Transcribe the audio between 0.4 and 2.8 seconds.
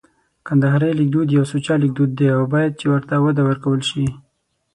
کندهارۍ لیکدود یو سوچه لیکدود دی او باید